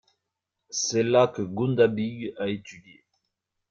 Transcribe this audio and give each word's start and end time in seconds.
C'est 0.71 1.03
là 1.03 1.27
que 1.27 1.43
Gunda 1.43 1.87
Beeg 1.87 2.33
a 2.39 2.47
étudié. 2.49 3.05